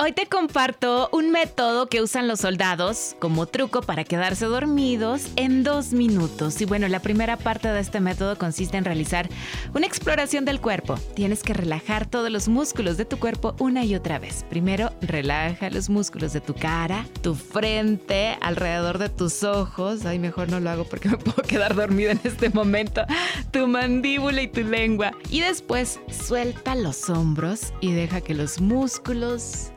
Hoy 0.00 0.12
te 0.12 0.26
comparto 0.26 1.08
un 1.10 1.32
método 1.32 1.88
que 1.88 2.00
usan 2.00 2.28
los 2.28 2.38
soldados 2.38 3.16
como 3.18 3.46
truco 3.46 3.82
para 3.82 4.04
quedarse 4.04 4.44
dormidos 4.46 5.26
en 5.34 5.64
dos 5.64 5.92
minutos. 5.92 6.60
Y 6.60 6.66
bueno, 6.66 6.86
la 6.86 7.00
primera 7.00 7.36
parte 7.36 7.66
de 7.66 7.80
este 7.80 7.98
método 7.98 8.38
consiste 8.38 8.76
en 8.76 8.84
realizar 8.84 9.28
una 9.74 9.86
exploración 9.86 10.44
del 10.44 10.60
cuerpo. 10.60 10.94
Tienes 11.16 11.42
que 11.42 11.52
relajar 11.52 12.06
todos 12.06 12.30
los 12.30 12.46
músculos 12.46 12.96
de 12.96 13.06
tu 13.06 13.18
cuerpo 13.18 13.56
una 13.58 13.84
y 13.84 13.96
otra 13.96 14.20
vez. 14.20 14.44
Primero, 14.48 14.92
relaja 15.00 15.68
los 15.68 15.88
músculos 15.88 16.32
de 16.32 16.42
tu 16.42 16.54
cara, 16.54 17.04
tu 17.20 17.34
frente, 17.34 18.38
alrededor 18.40 18.98
de 18.98 19.08
tus 19.08 19.42
ojos. 19.42 20.06
Ay, 20.06 20.20
mejor 20.20 20.48
no 20.48 20.60
lo 20.60 20.70
hago 20.70 20.84
porque 20.84 21.08
me 21.08 21.16
puedo 21.16 21.42
quedar 21.42 21.74
dormida 21.74 22.12
en 22.12 22.20
este 22.22 22.50
momento. 22.50 23.02
Tu 23.50 23.66
mandíbula 23.66 24.42
y 24.42 24.46
tu 24.46 24.60
lengua. 24.60 25.10
Y 25.28 25.40
después, 25.40 25.98
suelta 26.08 26.76
los 26.76 27.10
hombros 27.10 27.72
y 27.80 27.90
deja 27.90 28.20
que 28.20 28.34
los 28.34 28.60
músculos 28.60 29.72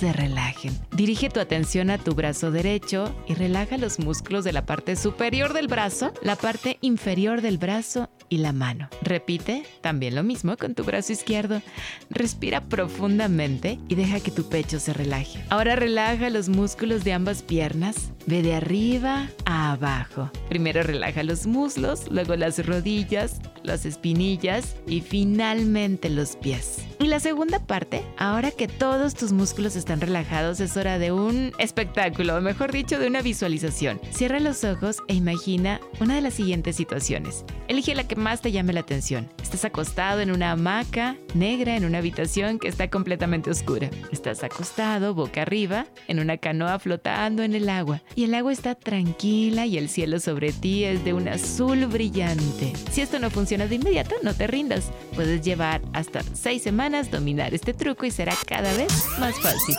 se 0.00 0.14
relajen. 0.14 0.72
Dirige 0.92 1.28
tu 1.28 1.40
atención 1.40 1.90
a 1.90 1.98
tu 1.98 2.14
brazo 2.14 2.50
derecho 2.50 3.14
y 3.28 3.34
relaja 3.34 3.76
los 3.76 3.98
músculos 3.98 4.44
de 4.44 4.52
la 4.52 4.64
parte 4.64 4.96
superior 4.96 5.52
del 5.52 5.68
brazo, 5.68 6.14
la 6.22 6.36
parte 6.36 6.78
inferior 6.80 7.42
del 7.42 7.58
brazo 7.58 8.08
y 8.30 8.38
la 8.38 8.54
mano. 8.54 8.88
Repite 9.02 9.62
también 9.82 10.14
lo 10.14 10.22
mismo 10.22 10.56
con 10.56 10.74
tu 10.74 10.84
brazo 10.84 11.12
izquierdo. 11.12 11.60
Respira 12.08 12.62
profundamente 12.62 13.78
y 13.88 13.94
deja 13.94 14.20
que 14.20 14.30
tu 14.30 14.48
pecho 14.48 14.80
se 14.80 14.94
relaje. 14.94 15.44
Ahora 15.50 15.76
relaja 15.76 16.30
los 16.30 16.48
músculos 16.48 17.04
de 17.04 17.12
ambas 17.12 17.42
piernas. 17.42 18.10
Ve 18.26 18.40
de 18.40 18.54
arriba 18.54 19.28
a 19.44 19.72
abajo. 19.72 20.30
Primero 20.48 20.82
relaja 20.82 21.22
los 21.24 21.46
muslos, 21.46 22.10
luego 22.10 22.36
las 22.36 22.64
rodillas, 22.64 23.38
las 23.62 23.84
espinillas 23.84 24.76
y 24.86 25.02
finalmente 25.02 26.08
los 26.08 26.36
pies. 26.36 26.86
Y 27.02 27.06
la 27.06 27.18
segunda 27.18 27.58
parte, 27.60 28.04
ahora 28.18 28.50
que 28.50 28.68
todos 28.68 29.14
tus 29.14 29.32
músculos 29.32 29.74
están 29.74 30.02
relajados, 30.02 30.60
es 30.60 30.76
hora 30.76 30.98
de 30.98 31.12
un 31.12 31.54
espectáculo, 31.56 32.36
o 32.36 32.42
mejor 32.42 32.72
dicho, 32.72 32.98
de 32.98 33.06
una 33.06 33.22
visualización. 33.22 33.98
Cierra 34.10 34.38
los 34.38 34.64
ojos 34.64 34.98
e 35.08 35.14
imagina 35.14 35.80
una 35.98 36.16
de 36.16 36.20
las 36.20 36.34
siguientes 36.34 36.76
situaciones. 36.76 37.46
Elige 37.68 37.94
la 37.94 38.06
que 38.06 38.16
más 38.16 38.42
te 38.42 38.52
llame 38.52 38.74
la 38.74 38.80
atención. 38.80 39.30
Estás 39.42 39.64
acostado 39.64 40.20
en 40.20 40.30
una 40.30 40.50
hamaca 40.50 41.16
negra 41.34 41.74
en 41.74 41.86
una 41.86 41.98
habitación 41.98 42.58
que 42.58 42.68
está 42.68 42.90
completamente 42.90 43.48
oscura. 43.48 43.88
Estás 44.12 44.44
acostado 44.44 45.14
boca 45.14 45.40
arriba 45.40 45.86
en 46.06 46.20
una 46.20 46.36
canoa 46.36 46.78
flotando 46.80 47.42
en 47.42 47.54
el 47.54 47.70
agua 47.70 48.02
y 48.14 48.24
el 48.24 48.34
agua 48.34 48.52
está 48.52 48.74
tranquila 48.74 49.64
y 49.64 49.78
el 49.78 49.88
cielo 49.88 50.20
sobre 50.20 50.52
ti 50.52 50.84
es 50.84 51.02
de 51.02 51.14
un 51.14 51.28
azul 51.28 51.86
brillante. 51.86 52.74
Si 52.90 53.00
esto 53.00 53.18
no 53.18 53.30
funciona 53.30 53.66
de 53.66 53.76
inmediato, 53.76 54.16
no 54.22 54.34
te 54.34 54.46
rindas. 54.46 54.90
Puedes 55.14 55.40
llevar 55.40 55.80
hasta 55.94 56.22
seis 56.34 56.62
semanas 56.62 56.89
dominar 57.10 57.54
este 57.54 57.72
truco 57.72 58.04
y 58.04 58.10
será 58.10 58.34
cada 58.46 58.72
vez 58.74 58.92
más 59.18 59.38
fácil. 59.40 59.76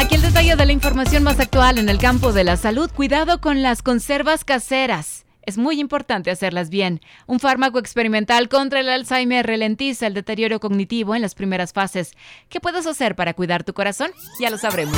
Aquí 0.00 0.14
el 0.14 0.22
detalle 0.22 0.56
de 0.56 0.66
la 0.66 0.72
información 0.72 1.22
más 1.22 1.38
actual 1.38 1.78
en 1.78 1.88
el 1.88 1.98
campo 1.98 2.32
de 2.32 2.44
la 2.44 2.56
salud. 2.56 2.90
Cuidado 2.90 3.40
con 3.40 3.62
las 3.62 3.82
conservas 3.82 4.44
caseras. 4.44 5.24
Es 5.42 5.58
muy 5.58 5.78
importante 5.78 6.30
hacerlas 6.30 6.70
bien. 6.70 7.00
Un 7.26 7.38
fármaco 7.38 7.78
experimental 7.78 8.48
contra 8.48 8.80
el 8.80 8.88
Alzheimer 8.88 9.46
ralentiza 9.46 10.06
el 10.06 10.14
deterioro 10.14 10.58
cognitivo 10.60 11.14
en 11.14 11.20
las 11.20 11.34
primeras 11.34 11.74
fases. 11.74 12.12
¿Qué 12.48 12.60
puedes 12.60 12.86
hacer 12.86 13.14
para 13.14 13.34
cuidar 13.34 13.64
tu 13.64 13.74
corazón? 13.74 14.10
Ya 14.40 14.48
lo 14.48 14.56
sabremos. 14.56 14.96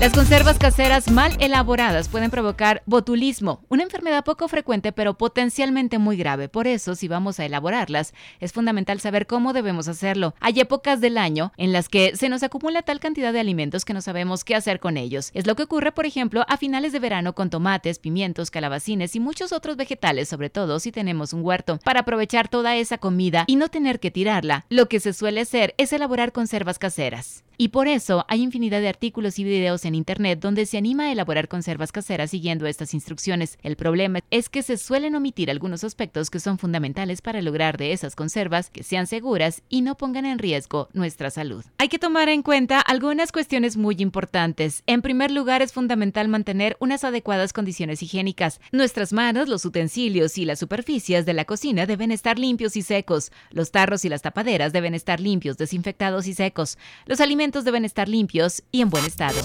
Las 0.00 0.12
conservas 0.12 0.58
caseras 0.58 1.10
mal 1.10 1.34
elaboradas 1.38 2.08
pueden 2.08 2.30
provocar 2.30 2.82
botulismo, 2.84 3.64
una 3.68 3.84
enfermedad 3.84 4.24
poco 4.24 4.48
frecuente 4.48 4.92
pero 4.92 5.14
potencialmente 5.14 5.98
muy 5.98 6.16
grave. 6.16 6.48
Por 6.48 6.66
eso, 6.66 6.94
si 6.94 7.08
vamos 7.08 7.38
a 7.40 7.46
elaborarlas, 7.46 8.12
es 8.40 8.52
fundamental 8.52 9.00
saber 9.00 9.26
cómo 9.26 9.52
debemos 9.52 9.88
hacerlo. 9.88 10.34
Hay 10.40 10.60
épocas 10.60 11.00
del 11.00 11.16
año 11.16 11.52
en 11.56 11.72
las 11.72 11.88
que 11.88 12.16
se 12.16 12.28
nos 12.28 12.42
acumula 12.42 12.82
tal 12.82 13.00
cantidad 13.00 13.32
de 13.32 13.40
alimentos 13.40 13.84
que 13.84 13.94
no 13.94 14.02
sabemos 14.02 14.44
qué 14.44 14.56
hacer 14.56 14.78
con 14.78 14.96
ellos. 14.96 15.30
Es 15.32 15.46
lo 15.46 15.54
que 15.54 15.62
ocurre, 15.62 15.92
por 15.92 16.06
ejemplo, 16.06 16.44
a 16.48 16.56
finales 16.56 16.92
de 16.92 16.98
verano 16.98 17.34
con 17.34 17.48
tomates, 17.48 17.98
pimientos, 17.98 18.50
calabacines 18.50 19.14
y 19.16 19.20
muchos 19.20 19.52
otros 19.52 19.76
vegetales, 19.76 20.28
sobre 20.28 20.50
todo 20.50 20.80
si 20.80 20.92
tenemos 20.92 21.32
un 21.32 21.42
huerto. 21.44 21.78
Para 21.82 22.00
aprovechar 22.00 22.48
toda 22.48 22.76
esa 22.76 22.98
comida 22.98 23.44
y 23.46 23.56
no 23.56 23.68
tener 23.68 24.00
que 24.00 24.10
tirarla, 24.10 24.66
lo 24.68 24.88
que 24.88 25.00
se 25.00 25.12
suele 25.12 25.42
hacer 25.42 25.74
es 25.78 25.92
elaborar 25.92 26.32
conservas 26.32 26.78
caseras. 26.78 27.44
Y 27.56 27.68
por 27.68 27.88
eso 27.88 28.24
hay 28.28 28.42
infinidad 28.42 28.80
de 28.80 28.88
artículos 28.88 29.38
y 29.38 29.44
videos 29.44 29.84
en 29.84 29.94
Internet 29.94 30.40
donde 30.40 30.66
se 30.66 30.78
anima 30.78 31.04
a 31.04 31.12
elaborar 31.12 31.48
conservas 31.48 31.92
caseras 31.92 32.30
siguiendo 32.30 32.66
estas 32.66 32.94
instrucciones. 32.94 33.58
El 33.62 33.76
problema 33.76 34.20
es 34.30 34.48
que 34.48 34.62
se 34.62 34.76
suelen 34.76 35.14
omitir 35.14 35.50
algunos 35.50 35.84
aspectos 35.84 36.30
que 36.30 36.40
son 36.40 36.58
fundamentales 36.58 37.22
para 37.22 37.42
lograr 37.42 37.76
de 37.76 37.92
esas 37.92 38.16
conservas 38.16 38.70
que 38.70 38.82
sean 38.82 39.06
seguras 39.06 39.62
y 39.68 39.82
no 39.82 39.96
pongan 39.96 40.26
en 40.26 40.38
riesgo 40.38 40.88
nuestra 40.92 41.30
salud. 41.30 41.64
Hay 41.78 41.88
que 41.88 41.98
tomar 41.98 42.28
en 42.28 42.42
cuenta 42.42 42.80
algunas 42.80 43.32
cuestiones 43.32 43.76
muy 43.76 43.96
importantes. 43.98 44.82
En 44.86 45.02
primer 45.02 45.30
lugar, 45.30 45.62
es 45.62 45.72
fundamental 45.72 46.28
mantener 46.28 46.76
unas 46.80 47.04
adecuadas 47.04 47.52
condiciones 47.52 48.02
higiénicas. 48.02 48.60
Nuestras 48.72 49.12
manos, 49.12 49.48
los 49.48 49.64
utensilios 49.64 50.38
y 50.38 50.44
las 50.44 50.58
superficies 50.58 51.26
de 51.26 51.34
la 51.34 51.44
cocina 51.44 51.86
deben 51.86 52.10
estar 52.10 52.38
limpios 52.38 52.76
y 52.76 52.82
secos. 52.82 53.30
Los 53.50 53.70
tarros 53.70 54.04
y 54.04 54.08
las 54.08 54.22
tapaderas 54.22 54.72
deben 54.72 54.94
estar 54.94 55.20
limpios, 55.20 55.56
desinfectados 55.56 56.26
y 56.26 56.34
secos. 56.34 56.78
Los 57.06 57.20
alimentos 57.20 57.43
deben 57.52 57.84
estar 57.84 58.08
limpios 58.08 58.62
y 58.72 58.80
en 58.80 58.90
buen 58.90 59.04
estado. 59.04 59.38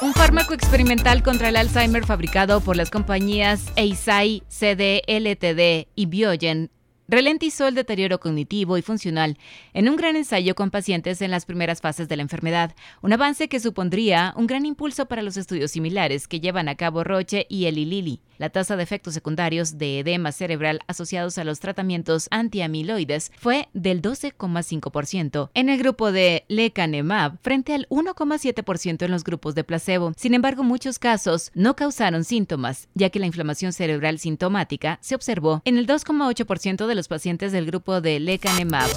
Un 0.00 0.14
fármaco 0.14 0.54
experimental 0.54 1.24
contra 1.24 1.48
el 1.48 1.56
Alzheimer 1.56 2.06
fabricado 2.06 2.60
por 2.60 2.76
las 2.76 2.88
compañías 2.88 3.64
Eisai, 3.74 4.44
CD, 4.48 5.02
LTD 5.08 5.88
y 5.96 6.06
Biogen 6.06 6.70
ralentizó 7.08 7.66
el 7.66 7.74
deterioro 7.74 8.20
cognitivo 8.20 8.78
y 8.78 8.82
funcional 8.82 9.38
en 9.72 9.88
un 9.88 9.96
gran 9.96 10.14
ensayo 10.14 10.54
con 10.54 10.70
pacientes 10.70 11.20
en 11.20 11.32
las 11.32 11.46
primeras 11.46 11.80
fases 11.80 12.06
de 12.06 12.16
la 12.16 12.22
enfermedad, 12.22 12.76
un 13.02 13.12
avance 13.12 13.48
que 13.48 13.58
supondría 13.58 14.34
un 14.36 14.46
gran 14.46 14.66
impulso 14.66 15.06
para 15.06 15.22
los 15.22 15.36
estudios 15.36 15.72
similares 15.72 16.28
que 16.28 16.38
llevan 16.38 16.68
a 16.68 16.76
cabo 16.76 17.02
Roche 17.02 17.46
y 17.48 17.64
Eli 17.64 17.86
Lilly. 17.86 18.20
La 18.38 18.50
tasa 18.50 18.76
de 18.76 18.84
efectos 18.84 19.14
secundarios 19.14 19.78
de 19.78 19.98
edema 19.98 20.30
cerebral 20.30 20.78
asociados 20.86 21.38
a 21.38 21.44
los 21.44 21.58
tratamientos 21.58 22.28
antiamiloides 22.30 23.32
fue 23.36 23.68
del 23.74 24.00
12,5% 24.00 25.50
en 25.54 25.68
el 25.68 25.78
grupo 25.78 26.12
de 26.12 26.44
lecanemab 26.46 27.38
frente 27.42 27.74
al 27.74 27.88
1,7% 27.88 29.04
en 29.04 29.10
los 29.10 29.24
grupos 29.24 29.56
de 29.56 29.64
placebo. 29.64 30.12
Sin 30.16 30.34
embargo, 30.34 30.62
muchos 30.62 31.00
casos 31.00 31.50
no 31.54 31.74
causaron 31.74 32.22
síntomas, 32.22 32.88
ya 32.94 33.10
que 33.10 33.18
la 33.18 33.26
inflamación 33.26 33.72
cerebral 33.72 34.20
sintomática 34.20 34.98
se 35.02 35.16
observó 35.16 35.60
en 35.64 35.76
el 35.76 35.88
2,8% 35.88 36.86
de 36.86 36.94
los 36.94 37.08
pacientes 37.08 37.50
del 37.50 37.66
grupo 37.66 38.00
de 38.00 38.20
lecanemab. 38.20 38.88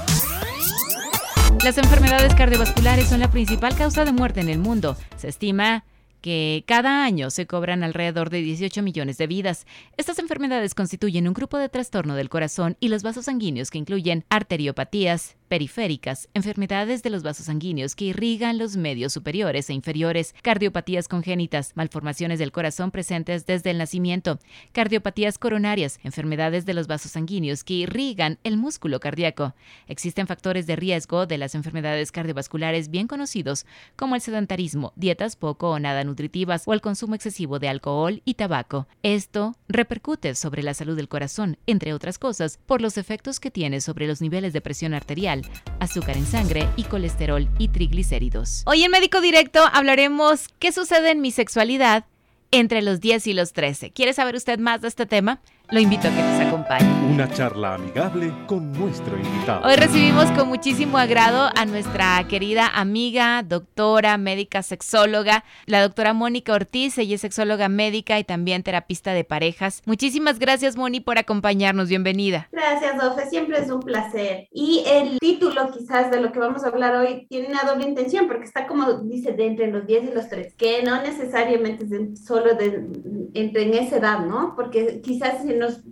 Las 1.64 1.78
enfermedades 1.78 2.34
cardiovasculares 2.34 3.08
son 3.08 3.20
la 3.20 3.30
principal 3.30 3.76
causa 3.76 4.04
de 4.04 4.12
muerte 4.12 4.42
en 4.42 4.50
el 4.50 4.58
mundo. 4.58 4.98
Se 5.18 5.28
estima 5.28 5.84
que 6.22 6.64
cada 6.68 7.04
año 7.04 7.30
se 7.30 7.48
cobran 7.48 7.84
alrededor 7.84 8.30
de 8.30 8.42
18 8.42 8.82
millones 8.84 9.18
de 9.18 9.28
vidas. 9.28 9.66
Estas 9.98 10.20
enfermedades 10.20 10.76
constituyen 10.76 11.28
un 11.28 11.34
grupo 11.34 11.58
de 11.58 11.70
trastorno 11.70 12.16
del 12.16 12.30
corazón 12.30 12.78
y 12.80 12.88
los 12.88 13.04
vasos 13.04 13.26
sanguíneos 13.26 13.72
que 13.72 13.80
incluyen 13.80 14.24
arteriopatías, 14.30 15.36
periféricas, 15.52 16.30
enfermedades 16.34 17.04
de 17.04 17.10
los 17.10 17.24
vasos 17.24 17.48
sanguíneos 17.48 17.94
que 17.94 18.06
irrigan 18.06 18.58
los 18.58 18.78
medios 18.78 19.12
superiores 19.12 19.70
e 19.70 19.74
inferiores, 19.74 20.34
cardiopatías 20.44 21.10
congénitas, 21.10 21.74
malformaciones 21.76 22.40
del 22.40 22.54
corazón 22.54 22.90
presentes 22.90 23.46
desde 23.46 23.72
el 23.72 23.78
nacimiento, 23.78 24.40
cardiopatías 24.72 25.38
coronarias, 25.38 26.00
enfermedades 26.06 26.66
de 26.66 26.74
los 26.74 26.88
vasos 26.88 27.12
sanguíneos 27.12 27.66
que 27.66 27.74
irrigan 27.74 28.40
el 28.46 28.56
músculo 28.56 29.02
cardíaco. 29.02 29.54
Existen 29.90 30.26
factores 30.26 30.68
de 30.68 30.78
riesgo 30.78 31.26
de 31.26 31.38
las 31.38 31.54
enfermedades 31.54 32.14
cardiovasculares 32.14 32.90
bien 32.90 33.08
conocidos 33.08 33.66
como 33.98 34.16
el 34.16 34.22
sedentarismo, 34.22 34.94
dietas 34.96 35.36
poco 35.36 35.72
o 35.72 35.80
nada 35.80 36.06
nutritivas 36.06 36.64
o 36.66 36.72
el 36.72 36.80
consumo 36.80 37.14
excesivo 37.14 37.60
de 37.60 37.68
alcohol 37.68 38.22
y 38.24 38.36
tabaco. 38.36 38.88
Esto 39.04 39.58
repercute 39.74 40.36
sobre 40.36 40.64
la 40.64 40.74
salud 40.74 40.96
del 40.96 41.08
corazón, 41.08 41.58
entre 41.68 41.94
otras 41.94 42.18
cosas, 42.18 42.60
por 42.66 42.82
los 42.82 42.98
efectos 42.98 43.40
que 43.40 43.52
tiene 43.52 43.82
sobre 43.82 44.08
los 44.08 44.22
niveles 44.22 44.54
de 44.54 44.62
presión 44.62 44.94
arterial 44.94 45.42
azúcar 45.80 46.18
en 46.18 46.26
sangre 46.26 46.68
y 46.76 46.84
colesterol 46.84 47.50
y 47.58 47.70
triglicéridos. 47.70 48.64
Hoy 48.66 48.84
en 48.84 48.92
Médico 48.92 49.22
Directo 49.22 49.62
hablaremos 49.74 50.48
qué 50.60 50.72
sucede 50.72 51.12
en 51.12 51.22
mi 51.22 51.32
sexualidad 51.32 52.06
entre 52.52 52.82
los 52.82 53.00
10 53.00 53.28
y 53.28 53.34
los 53.34 53.54
13. 53.54 53.92
¿Quiere 53.92 54.14
saber 54.14 54.36
usted 54.36 54.60
más 54.60 54.82
de 54.82 54.90
este 54.90 55.06
tema? 55.06 55.42
Lo 55.72 55.80
invito 55.80 56.10
a 56.10 56.12
que 56.12 56.22
nos 56.22 56.42
acompañe. 56.42 56.86
Una 57.10 57.30
charla 57.32 57.76
amigable 57.76 58.34
con 58.46 58.74
nuestro 58.74 59.18
invitado. 59.18 59.66
Hoy 59.66 59.76
recibimos 59.78 60.26
con 60.32 60.50
muchísimo 60.50 60.98
agrado 60.98 61.50
a 61.56 61.66
nuestra 61.66 62.22
querida 62.28 62.68
amiga, 62.68 63.42
doctora, 63.42 64.18
médica 64.18 64.64
sexóloga, 64.64 65.46
la 65.68 65.82
doctora 65.82 66.14
Mónica 66.14 66.54
Ortiz. 66.54 66.98
Ella 66.98 67.16
es 67.16 67.22
sexóloga 67.22 67.70
médica 67.70 68.20
y 68.20 68.26
también 68.26 68.64
terapista 68.64 69.14
de 69.14 69.24
parejas. 69.24 69.82
Muchísimas 69.86 70.40
gracias, 70.40 70.76
Moni, 70.76 71.00
por 71.00 71.18
acompañarnos. 71.18 71.88
Bienvenida. 71.88 72.50
Gracias, 72.52 73.02
Ofe. 73.02 73.30
Siempre 73.30 73.60
es 73.60 73.72
un 73.72 73.80
placer. 73.80 74.50
Y 74.52 74.84
el 74.86 75.20
título, 75.20 75.72
quizás, 75.72 76.12
de 76.12 76.20
lo 76.20 76.34
que 76.34 76.40
vamos 76.40 76.66
a 76.66 76.68
hablar 76.68 76.98
hoy 76.98 77.28
tiene 77.30 77.48
una 77.48 77.64
doble 77.64 77.88
intención, 77.88 78.28
porque 78.28 78.44
está 78.44 78.68
como 78.68 78.92
dice, 79.04 79.32
de 79.32 79.48
entre 79.48 79.68
los 79.72 79.88
10 79.88 80.04
y 80.04 80.14
los 80.14 80.28
3, 80.28 80.54
que 80.56 80.84
no 80.84 81.02
necesariamente 81.02 81.86
es 81.86 82.26
solo 82.26 82.56
de, 82.56 82.88
entre 83.36 83.64
en 83.64 83.74
esa 83.76 83.98
edad, 83.98 84.26
¿no? 84.26 84.54
Porque 84.58 85.00
quizás 85.02 85.46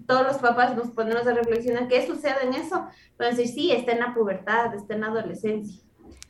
todos 0.07 0.27
los 0.27 0.38
papás 0.38 0.75
nos 0.75 0.92
ponemos 0.92 1.25
a 1.27 1.33
reflexionar 1.33 1.88
qué 1.88 2.06
sucede 2.06 2.44
en 2.44 2.54
eso, 2.54 2.88
pueden 3.18 3.36
decir, 3.36 3.54
sí, 3.54 3.71
está 3.71 3.92
en 3.92 4.00
la 4.00 4.13
pubertad, 4.13 4.74
está 4.74 4.95
en 4.95 5.01
la 5.01 5.07
adolescencia. 5.07 5.81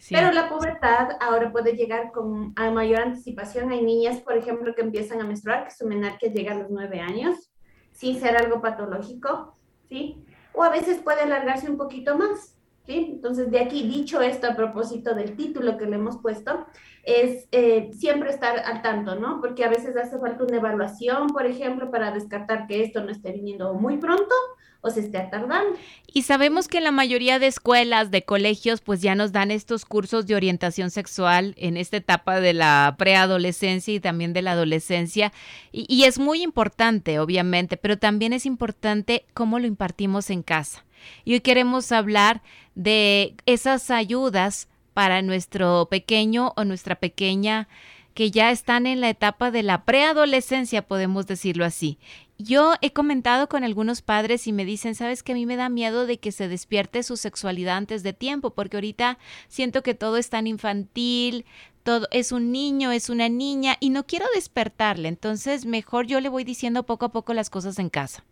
Pero 0.10 0.32
la 0.32 0.50
pubertad 0.50 1.10
ahora 1.20 1.52
puede 1.52 1.74
llegar 1.74 2.12
con 2.12 2.54
a 2.56 2.72
mayor 2.72 3.02
anticipación. 3.02 3.72
Hay 3.72 3.84
niñas, 3.84 4.22
por 4.22 4.38
ejemplo, 4.38 4.74
que 4.74 4.82
empiezan 4.82 5.20
a 5.20 5.26
menstruar, 5.26 5.66
que 5.66 5.72
su 5.72 5.86
menarquia 5.86 6.32
llega 6.32 6.54
a 6.54 6.58
los 6.58 6.70
nueve 6.70 7.02
años, 7.02 7.52
sin 7.92 8.20
ser 8.20 8.38
algo 8.38 8.62
patológico, 8.62 9.58
¿sí? 9.90 10.24
O 10.54 10.64
a 10.64 10.70
veces 10.70 11.00
puede 11.00 11.22
alargarse 11.22 11.70
un 11.70 11.78
poquito 11.78 12.18
más, 12.18 12.58
Entonces, 12.90 13.52
de 13.52 13.60
aquí, 13.60 13.88
dicho 13.88 14.22
esto 14.22 14.48
a 14.48 14.56
propósito 14.56 15.14
del 15.14 15.36
título 15.36 15.78
que 15.78 15.86
le 15.86 15.96
hemos 15.96 16.18
puesto, 16.18 16.66
es 17.04 17.48
eh, 17.52 17.92
siempre 17.94 18.30
estar 18.30 18.60
al 18.60 18.82
tanto, 18.82 19.16
¿no? 19.16 19.40
Porque 19.42 19.64
a 19.64 19.70
veces 19.70 19.96
hace 19.96 20.18
falta 20.18 20.44
una 20.44 20.58
evaluación, 20.58 21.28
por 21.28 21.46
ejemplo, 21.46 21.92
para 21.92 22.12
descartar 22.12 22.68
que 22.68 22.84
esto 22.84 23.02
no 23.04 23.12
esté 23.12 23.32
viniendo 23.32 23.74
muy 23.74 23.98
pronto 23.98 24.34
o 24.82 24.90
se 24.90 25.02
esté 25.02 25.20
tardando. 25.30 25.78
Y 26.08 26.24
sabemos 26.24 26.68
que 26.68 26.82
la 26.82 26.92
mayoría 26.92 27.38
de 27.38 27.48
escuelas, 27.48 28.12
de 28.12 28.24
colegios, 28.24 28.82
pues 28.82 29.02
ya 29.02 29.14
nos 29.14 29.32
dan 29.32 29.52
estos 29.52 29.86
cursos 29.86 30.26
de 30.26 30.36
orientación 30.36 30.90
sexual 30.90 31.54
en 31.58 31.78
esta 31.78 31.98
etapa 31.98 32.40
de 32.40 32.54
la 32.54 32.96
preadolescencia 32.98 33.94
y 33.94 34.00
también 34.00 34.34
de 34.34 34.42
la 34.42 34.54
adolescencia. 34.54 35.34
Y 35.72 36.04
es 36.06 36.18
muy 36.18 36.42
importante, 36.42 37.20
obviamente, 37.20 37.78
pero 37.78 37.98
también 37.98 38.34
es 38.34 38.46
importante 38.46 39.26
cómo 39.34 39.60
lo 39.60 39.68
impartimos 39.68 40.30
en 40.30 40.44
casa. 40.44 40.86
Y 41.26 41.34
hoy 41.34 41.42
queremos 41.42 41.92
hablar 41.92 42.42
de 42.76 43.36
esas 43.46 43.92
ayudas 43.92 44.68
para 44.94 45.22
nuestro 45.22 45.88
pequeño 45.90 46.54
o 46.56 46.66
nuestra 46.66 46.96
pequeña 46.96 47.68
que 48.14 48.32
ya 48.32 48.52
están 48.52 48.86
en 48.86 49.00
la 49.00 49.10
etapa 49.10 49.50
de 49.50 49.64
la 49.64 49.86
preadolescencia, 49.86 50.88
podemos 50.88 51.26
decirlo 51.26 51.64
así. 51.64 52.00
Yo 52.38 52.74
he 52.82 52.92
comentado 52.92 53.48
con 53.48 53.64
algunos 53.64 54.02
padres 54.02 54.48
y 54.48 54.52
me 54.52 54.66
dicen, 54.66 54.96
sabes 54.96 55.24
que 55.24 55.34
a 55.34 55.36
mí 55.36 55.46
me 55.46 55.56
da 55.56 55.70
miedo 55.70 56.06
de 56.06 56.20
que 56.20 56.32
se 56.32 56.48
despierte 56.48 57.04
su 57.04 57.18
sexualidad 57.18 57.78
antes 57.78 58.04
de 58.04 58.14
tiempo, 58.14 58.52
porque 58.52 58.78
ahorita 58.78 59.20
siento 59.48 59.84
que 59.84 59.94
todo 59.94 60.18
es 60.18 60.30
tan 60.30 60.48
infantil, 60.48 61.46
todo 61.84 62.08
es 62.12 62.32
un 62.32 62.52
niño, 62.52 62.92
es 62.92 63.10
una 63.10 63.30
niña 63.30 63.78
y 63.80 63.90
no 63.90 64.06
quiero 64.06 64.26
despertarle, 64.36 65.08
entonces 65.08 65.66
mejor 65.66 66.06
yo 66.06 66.20
le 66.20 66.30
voy 66.30 66.44
diciendo 66.44 66.84
poco 66.84 67.06
a 67.06 67.12
poco 67.12 67.34
las 67.34 67.50
cosas 67.50 67.80
en 67.80 67.90
casa. 67.90 68.24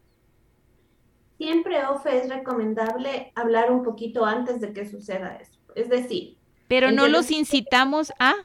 Siempre, 1.37 1.85
Ofe, 1.85 2.17
es 2.17 2.29
recomendable 2.29 3.31
hablar 3.35 3.71
un 3.71 3.83
poquito 3.83 4.25
antes 4.25 4.59
de 4.59 4.73
que 4.73 4.87
suceda 4.87 5.37
eso. 5.37 5.59
Es 5.75 5.89
decir, 5.89 6.37
pero 6.67 6.91
no 6.91 7.07
los 7.07 7.31
incitamos 7.31 8.11
a... 8.19 8.35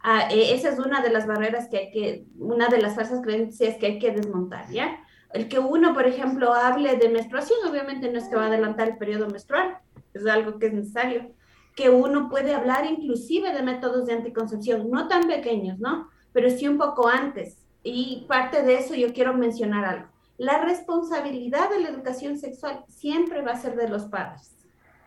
Ah, 0.00 0.28
esa 0.30 0.68
es 0.68 0.78
una 0.78 1.00
de 1.00 1.10
las 1.10 1.26
barreras 1.26 1.68
que 1.68 1.78
hay 1.78 1.90
que, 1.90 2.26
una 2.38 2.68
de 2.68 2.78
las 2.78 2.94
falsas 2.94 3.22
creencias 3.22 3.76
que 3.76 3.86
hay 3.86 3.98
que 3.98 4.10
desmontar, 4.10 4.70
¿ya? 4.70 5.02
El 5.32 5.48
que 5.48 5.58
uno, 5.58 5.94
por 5.94 6.06
ejemplo, 6.06 6.52
hable 6.52 6.96
de 6.96 7.08
menstruación, 7.08 7.58
obviamente 7.66 8.10
no 8.10 8.18
es 8.18 8.28
que 8.28 8.36
va 8.36 8.44
a 8.44 8.46
adelantar 8.48 8.88
el 8.88 8.98
periodo 8.98 9.28
menstrual, 9.28 9.78
es 10.12 10.26
algo 10.26 10.58
que 10.58 10.66
es 10.66 10.74
necesario. 10.74 11.30
Que 11.74 11.88
uno 11.88 12.28
puede 12.28 12.54
hablar 12.54 12.84
inclusive 12.84 13.52
de 13.52 13.62
métodos 13.62 14.06
de 14.06 14.12
anticoncepción, 14.12 14.90
no 14.90 15.08
tan 15.08 15.26
pequeños, 15.26 15.78
¿no? 15.78 16.08
Pero 16.32 16.50
sí 16.50 16.68
un 16.68 16.76
poco 16.76 17.08
antes. 17.08 17.66
Y 17.82 18.26
parte 18.28 18.62
de 18.62 18.78
eso 18.78 18.94
yo 18.94 19.12
quiero 19.12 19.34
mencionar 19.34 19.84
algo. 19.84 20.08
La 20.36 20.64
responsabilidad 20.64 21.70
de 21.70 21.80
la 21.80 21.88
educación 21.88 22.38
sexual 22.38 22.84
siempre 22.88 23.42
va 23.42 23.52
a 23.52 23.60
ser 23.60 23.76
de 23.76 23.88
los 23.88 24.04
padres, 24.04 24.56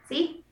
¿sí? 0.08 0.46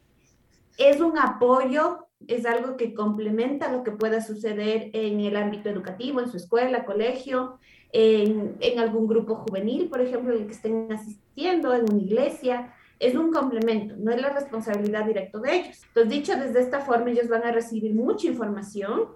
es 0.78 1.00
un 1.00 1.18
apoyo, 1.18 2.08
es 2.28 2.46
algo 2.46 2.76
que 2.78 2.94
complementa 2.94 3.72
lo 3.72 3.84
que 3.84 3.92
pueda 3.92 4.22
suceder 4.22 4.90
en 4.94 5.20
el 5.20 5.36
ámbito 5.36 5.70
educativo, 5.70 6.20
en 6.20 6.30
su 6.30 6.38
escuela, 6.38 6.86
colegio, 6.86 7.60
en, 7.92 8.80
algún 8.80 9.08
grupo 9.08 9.36
juvenil, 9.36 9.88
por 9.90 10.02
ejemplo, 10.02 10.34
en 10.34 10.42
el 10.42 10.48
que 10.48 10.54
estén 10.54 10.92
asistiendo, 10.92 11.74
en 11.74 11.84
una 11.84 12.02
iglesia. 12.02 12.74
Es 13.00 13.16
un 13.16 13.32
complemento, 13.32 13.96
no 13.98 14.12
es 14.12 14.22
la 14.22 14.30
responsabilidad 14.30 15.06
directa 15.06 15.40
de 15.40 15.56
ellos. 15.56 15.82
Entonces, 15.88 16.12
dicho 16.12 16.36
desde 16.36 16.62
esta 16.62 16.80
forma, 16.80 17.12
ellos 17.12 17.28
van 17.28 17.44
a 17.44 17.52
recibir 17.52 17.94
mucha 17.94 18.28
información, 18.28 19.10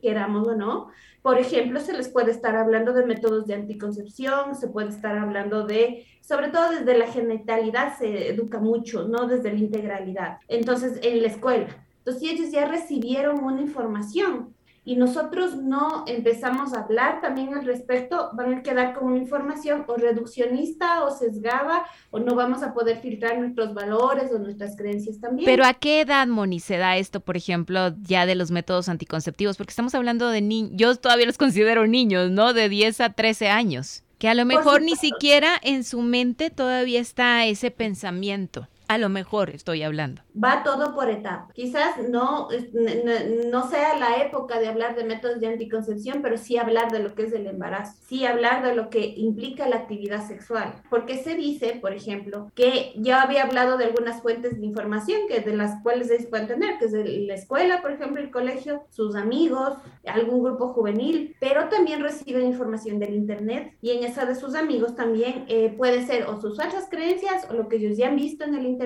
queramos 0.00 0.48
o 0.48 0.54
no. 0.54 0.88
Por 1.22 1.38
ejemplo, 1.38 1.80
se 1.80 1.92
les 1.92 2.08
puede 2.08 2.30
estar 2.30 2.56
hablando 2.56 2.92
de 2.92 3.06
métodos 3.06 3.46
de 3.46 3.54
anticoncepción, 3.54 4.54
se 4.54 4.68
puede 4.68 4.88
estar 4.88 5.16
hablando 5.16 5.66
de, 5.66 6.06
sobre 6.20 6.48
todo 6.48 6.70
desde 6.70 6.98
la 6.98 7.06
genitalidad 7.06 7.96
se 7.96 8.28
educa 8.28 8.58
mucho, 8.58 9.06
no 9.08 9.26
desde 9.26 9.52
la 9.52 9.58
integralidad. 9.58 10.38
Entonces, 10.48 10.98
en 11.02 11.22
la 11.22 11.28
escuela. 11.28 11.68
Entonces, 11.98 12.30
ellos 12.30 12.50
ya 12.50 12.66
recibieron 12.66 13.44
una 13.44 13.60
información 13.60 14.54
y 14.84 14.96
nosotros 14.96 15.56
no 15.56 16.04
empezamos 16.08 16.72
a 16.72 16.80
hablar 16.80 17.20
también 17.20 17.54
al 17.54 17.64
respecto, 17.64 18.30
van 18.32 18.54
a 18.54 18.62
quedar 18.62 18.94
con 18.94 19.12
una 19.12 19.18
información 19.18 19.84
o 19.86 19.94
reduccionista 19.94 21.04
o 21.04 21.16
sesgada 21.16 21.84
o 22.10 22.18
no 22.18 22.34
vamos 22.34 22.64
a 22.64 22.74
poder 22.74 22.98
filtrar 22.98 23.38
nuestros 23.38 23.74
valores 23.74 24.32
o 24.32 24.38
nuestras 24.40 24.76
creencias 24.76 25.20
también. 25.20 25.46
Pero 25.46 25.64
¿a 25.64 25.74
qué 25.74 26.00
edad, 26.00 26.26
Moni, 26.26 26.58
se 26.58 26.78
da 26.78 26.96
esto, 26.96 27.20
por 27.20 27.36
ejemplo, 27.36 27.94
ya 28.02 28.26
de 28.26 28.34
los 28.34 28.50
métodos 28.50 28.88
anticonceptivos? 28.88 29.56
Porque 29.56 29.70
estamos 29.70 29.94
hablando 29.94 30.28
de 30.30 30.40
niños, 30.40 30.72
yo 30.74 30.96
todavía 30.96 31.26
los 31.26 31.38
considero 31.38 31.86
niños, 31.86 32.32
¿no? 32.32 32.52
De 32.52 32.68
10 32.68 33.00
a 33.02 33.10
13 33.10 33.50
años, 33.50 34.02
que 34.18 34.28
a 34.28 34.34
lo 34.34 34.44
mejor 34.44 34.82
ni 34.82 34.96
siquiera 34.96 35.60
en 35.62 35.84
su 35.84 36.02
mente 36.02 36.50
todavía 36.50 37.00
está 37.00 37.46
ese 37.46 37.70
pensamiento. 37.70 38.66
A 38.92 38.98
lo 38.98 39.08
mejor 39.08 39.48
estoy 39.48 39.82
hablando 39.82 40.20
va 40.32 40.62
todo 40.62 40.94
por 40.94 41.10
etapas. 41.10 41.52
Quizás 41.54 41.96
no, 42.08 42.48
no, 43.50 43.68
sea 43.68 43.98
la 43.98 44.22
época 44.22 44.58
de 44.58 44.68
hablar 44.68 44.94
de 44.96 45.04
métodos 45.04 45.40
de 45.40 45.48
anticoncepción, 45.48 46.22
pero 46.22 46.38
sí 46.38 46.56
hablar 46.56 46.90
de 46.90 47.00
lo 47.00 47.14
que 47.14 47.24
es 47.24 47.32
el 47.32 47.46
embarazo, 47.46 47.96
sí 48.06 48.24
hablar 48.24 48.62
de 48.62 48.74
lo 48.74 48.90
que 48.90 49.14
implica 49.16 49.68
la 49.68 49.76
actividad 49.76 50.26
sexual, 50.26 50.74
porque 50.90 51.18
se 51.18 51.34
dice, 51.34 51.78
por 51.80 51.92
ejemplo, 51.92 52.50
que 52.54 52.92
ya 52.96 53.22
había 53.22 53.44
hablado 53.44 53.76
de 53.76 53.84
algunas 53.84 54.22
fuentes 54.22 54.58
de 54.58 54.66
información 54.66 55.22
que 55.28 55.40
de 55.40 55.56
las 55.56 55.82
cuales 55.82 56.08
se 56.08 56.22
pueden 56.26 56.46
tener, 56.46 56.78
que 56.78 56.86
es 56.86 56.92
la 56.92 57.34
escuela, 57.34 57.82
por 57.82 57.92
ejemplo, 57.92 58.20
el 58.20 58.30
colegio, 58.30 58.84
sus 58.90 59.14
amigos, 59.14 59.76
algún 60.06 60.42
grupo 60.42 60.68
juvenil, 60.68 61.36
pero 61.40 61.68
también 61.68 62.00
reciben 62.02 62.46
información 62.46 62.98
del 62.98 63.14
internet 63.14 63.76
y 63.80 63.90
en 63.90 64.04
esa 64.04 64.24
de 64.24 64.34
sus 64.34 64.54
amigos 64.54 64.94
también 64.94 65.44
eh, 65.48 65.74
puede 65.76 66.06
ser 66.06 66.24
o 66.24 66.40
sus 66.40 66.56
falsas 66.56 66.88
creencias 66.90 67.46
o 67.50 67.54
lo 67.54 67.68
que 67.68 67.76
ellos 67.76 67.96
ya 67.96 68.08
han 68.08 68.16
visto 68.16 68.44
en 68.44 68.54
el 68.54 68.66
internet 68.66 68.81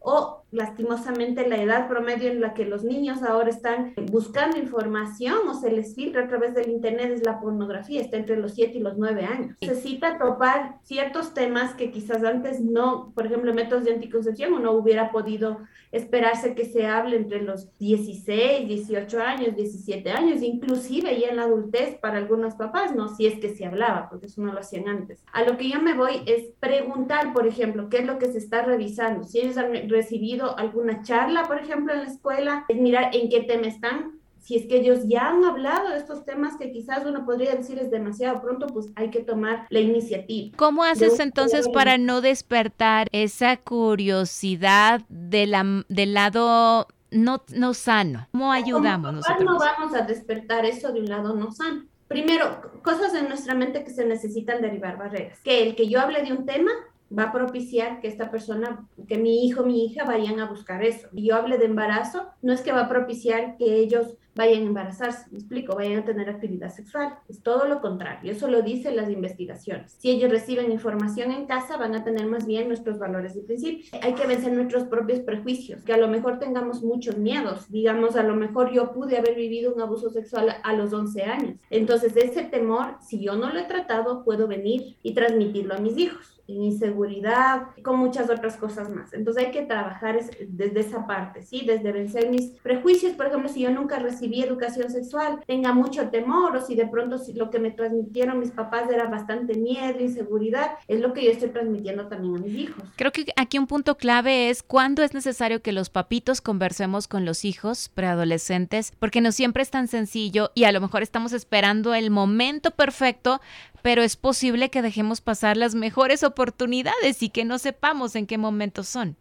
o 0.00 0.39
lastimosamente 0.50 1.48
la 1.48 1.62
edad 1.62 1.88
promedio 1.88 2.30
en 2.30 2.40
la 2.40 2.54
que 2.54 2.64
los 2.64 2.84
niños 2.84 3.22
ahora 3.22 3.50
están 3.50 3.94
buscando 4.10 4.58
información 4.58 5.48
o 5.48 5.54
se 5.54 5.70
les 5.70 5.94
filtra 5.94 6.24
a 6.24 6.28
través 6.28 6.54
del 6.54 6.70
internet 6.70 7.10
es 7.12 7.24
la 7.24 7.40
pornografía, 7.40 8.00
está 8.00 8.16
entre 8.16 8.36
los 8.36 8.54
7 8.54 8.78
y 8.78 8.80
los 8.80 8.98
9 8.98 9.24
años. 9.24 9.56
Necesita 9.60 10.18
topar 10.18 10.76
ciertos 10.82 11.34
temas 11.34 11.74
que 11.74 11.90
quizás 11.90 12.24
antes 12.24 12.60
no, 12.60 13.12
por 13.14 13.26
ejemplo, 13.26 13.54
métodos 13.54 13.84
de 13.84 13.94
anticoncepción, 13.94 14.60
no 14.62 14.72
hubiera 14.72 15.10
podido 15.10 15.58
esperarse 15.92 16.54
que 16.54 16.64
se 16.64 16.86
hable 16.86 17.16
entre 17.16 17.42
los 17.42 17.76
16, 17.78 18.68
18 18.68 19.20
años, 19.20 19.56
17 19.56 20.10
años, 20.10 20.42
inclusive 20.42 21.18
ya 21.18 21.28
en 21.28 21.36
la 21.36 21.44
adultez 21.44 21.98
para 21.98 22.18
algunos 22.18 22.54
papás, 22.54 22.94
no, 22.94 23.08
si 23.08 23.26
es 23.26 23.38
que 23.40 23.54
se 23.54 23.66
hablaba, 23.66 24.08
porque 24.08 24.26
eso 24.26 24.40
no 24.40 24.52
lo 24.52 24.60
hacían 24.60 24.88
antes. 24.88 25.22
A 25.32 25.42
lo 25.42 25.56
que 25.56 25.68
yo 25.68 25.80
me 25.80 25.94
voy 25.94 26.22
es 26.26 26.50
preguntar, 26.60 27.32
por 27.32 27.46
ejemplo, 27.46 27.88
qué 27.88 27.98
es 27.98 28.06
lo 28.06 28.18
que 28.18 28.30
se 28.30 28.38
está 28.38 28.62
revisando, 28.62 29.24
si 29.24 29.40
ellos 29.40 29.56
han 29.56 29.88
recibido 29.88 30.39
alguna 30.56 31.02
charla, 31.02 31.44
por 31.44 31.58
ejemplo, 31.58 31.92
en 31.92 32.00
la 32.00 32.06
escuela, 32.06 32.64
es 32.68 32.76
mirar 32.76 33.14
en 33.14 33.28
qué 33.28 33.40
tema 33.42 33.66
están. 33.66 34.20
Si 34.38 34.56
es 34.56 34.66
que 34.66 34.78
ellos 34.78 35.00
ya 35.06 35.28
han 35.28 35.44
hablado 35.44 35.90
de 35.90 35.98
estos 35.98 36.24
temas 36.24 36.56
que 36.56 36.72
quizás 36.72 37.04
uno 37.06 37.26
podría 37.26 37.54
decir 37.54 37.78
es 37.78 37.90
demasiado 37.90 38.40
pronto, 38.40 38.66
pues 38.68 38.86
hay 38.96 39.10
que 39.10 39.20
tomar 39.20 39.66
la 39.68 39.80
iniciativa. 39.80 40.56
¿Cómo 40.56 40.82
haces 40.82 41.20
entonces 41.20 41.68
para 41.68 41.98
no 41.98 42.20
despertar 42.20 43.08
esa 43.12 43.58
curiosidad 43.58 45.02
de 45.08 45.46
la, 45.46 45.84
del 45.88 46.14
lado 46.14 46.88
no, 47.10 47.42
no 47.54 47.74
sano? 47.74 48.28
¿Cómo 48.32 48.50
ayudamos 48.50 49.12
nosotros? 49.12 49.44
no 49.44 49.58
vamos 49.58 49.94
a 49.94 50.02
despertar 50.02 50.64
eso 50.64 50.90
de 50.90 51.00
un 51.00 51.10
lado 51.10 51.34
no 51.34 51.52
sano? 51.52 51.84
Primero, 52.08 52.60
cosas 52.82 53.14
en 53.14 53.28
nuestra 53.28 53.54
mente 53.54 53.84
que 53.84 53.90
se 53.90 54.04
necesitan 54.04 54.60
derivar 54.60 54.98
barreras. 54.98 55.38
Que 55.44 55.62
el 55.62 55.76
que 55.76 55.88
yo 55.88 56.00
hable 56.00 56.22
de 56.24 56.32
un 56.32 56.44
tema 56.44 56.72
va 57.16 57.24
a 57.24 57.32
propiciar 57.32 58.00
que 58.00 58.08
esta 58.08 58.30
persona, 58.30 58.88
que 59.08 59.18
mi 59.18 59.44
hijo, 59.44 59.64
mi 59.64 59.84
hija 59.84 60.04
vayan 60.04 60.40
a 60.40 60.48
buscar 60.48 60.84
eso. 60.84 61.08
Y 61.12 61.28
yo 61.28 61.36
hable 61.36 61.58
de 61.58 61.66
embarazo, 61.66 62.28
no 62.42 62.52
es 62.52 62.60
que 62.60 62.72
va 62.72 62.82
a 62.82 62.88
propiciar 62.88 63.56
que 63.56 63.76
ellos 63.76 64.16
vayan 64.40 64.62
a 64.62 64.66
embarazarse, 64.66 65.26
me 65.30 65.38
explico, 65.38 65.76
vayan 65.76 65.98
a 65.98 66.04
tener 66.06 66.30
actividad 66.30 66.70
sexual. 66.70 67.14
Es 67.28 67.42
todo 67.42 67.66
lo 67.66 67.82
contrario, 67.82 68.32
eso 68.32 68.48
lo 68.48 68.62
dicen 68.62 68.96
las 68.96 69.10
investigaciones. 69.10 69.92
Si 69.98 70.10
ellos 70.10 70.30
reciben 70.30 70.72
información 70.72 71.30
en 71.30 71.44
casa, 71.44 71.76
van 71.76 71.94
a 71.94 72.04
tener 72.04 72.26
más 72.26 72.46
bien 72.46 72.68
nuestros 72.68 72.98
valores 72.98 73.36
y 73.36 73.42
principios. 73.42 73.90
Hay 74.02 74.14
que 74.14 74.26
vencer 74.26 74.54
nuestros 74.54 74.84
propios 74.84 75.20
prejuicios, 75.20 75.82
que 75.82 75.92
a 75.92 75.98
lo 75.98 76.08
mejor 76.08 76.38
tengamos 76.38 76.82
muchos 76.82 77.18
miedos. 77.18 77.70
Digamos, 77.70 78.16
a 78.16 78.22
lo 78.22 78.34
mejor 78.34 78.72
yo 78.72 78.92
pude 78.92 79.18
haber 79.18 79.34
vivido 79.34 79.74
un 79.74 79.82
abuso 79.82 80.08
sexual 80.08 80.56
a 80.62 80.72
los 80.72 80.90
11 80.94 81.22
años. 81.24 81.56
Entonces, 81.68 82.16
ese 82.16 82.44
temor, 82.44 82.96
si 83.02 83.20
yo 83.20 83.36
no 83.36 83.52
lo 83.52 83.58
he 83.60 83.64
tratado, 83.64 84.24
puedo 84.24 84.48
venir 84.48 84.96
y 85.02 85.12
transmitirlo 85.12 85.74
a 85.74 85.78
mis 85.78 85.98
hijos 85.98 86.40
inseguridad, 86.50 87.68
con 87.82 87.98
muchas 87.98 88.28
otras 88.30 88.56
cosas 88.56 88.90
más. 88.90 89.12
Entonces 89.12 89.46
hay 89.46 89.52
que 89.52 89.62
trabajar 89.62 90.18
desde 90.48 90.80
esa 90.80 91.06
parte, 91.06 91.42
¿sí? 91.42 91.62
Desde 91.66 91.92
vencer 91.92 92.28
mis 92.30 92.50
prejuicios, 92.62 93.12
por 93.14 93.26
ejemplo, 93.26 93.48
si 93.48 93.60
yo 93.60 93.70
nunca 93.70 93.98
recibí 93.98 94.29
educación 94.38 94.90
sexual, 94.90 95.40
tenga 95.46 95.72
mucho 95.72 96.08
temor 96.08 96.56
o 96.56 96.60
si 96.64 96.74
de 96.74 96.86
pronto 96.86 97.18
si 97.18 97.32
lo 97.32 97.50
que 97.50 97.58
me 97.58 97.70
transmitieron 97.70 98.38
mis 98.38 98.50
papás 98.50 98.90
era 98.90 99.08
bastante 99.08 99.54
miedo, 99.54 100.00
inseguridad, 100.00 100.72
es 100.88 101.00
lo 101.00 101.12
que 101.12 101.24
yo 101.24 101.30
estoy 101.30 101.50
transmitiendo 101.50 102.06
también 102.06 102.36
a 102.36 102.38
mis 102.38 102.54
hijos. 102.54 102.84
Creo 102.96 103.12
que 103.12 103.26
aquí 103.36 103.58
un 103.58 103.66
punto 103.66 103.96
clave 103.96 104.50
es 104.50 104.62
cuándo 104.62 105.02
es 105.02 105.14
necesario 105.14 105.62
que 105.62 105.72
los 105.72 105.90
papitos 105.90 106.40
conversemos 106.40 107.08
con 107.08 107.24
los 107.24 107.44
hijos 107.44 107.90
preadolescentes, 107.92 108.92
porque 108.98 109.20
no 109.20 109.32
siempre 109.32 109.62
es 109.62 109.70
tan 109.70 109.88
sencillo 109.88 110.50
y 110.54 110.64
a 110.64 110.72
lo 110.72 110.80
mejor 110.80 111.02
estamos 111.02 111.32
esperando 111.32 111.94
el 111.94 112.10
momento 112.10 112.70
perfecto 112.70 113.40
pero 113.82 114.02
es 114.02 114.16
posible 114.16 114.70
que 114.70 114.82
dejemos 114.82 115.20
pasar 115.20 115.56
las 115.56 115.74
mejores 115.74 116.22
oportunidades 116.22 117.22
y 117.22 117.30
que 117.30 117.44
no 117.44 117.58
sepamos 117.58 118.14
en 118.14 118.26
qué 118.26 118.38
momento 118.38 118.84
son. 118.84 119.16